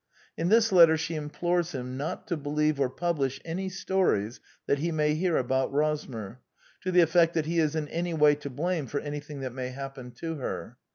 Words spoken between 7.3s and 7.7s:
that he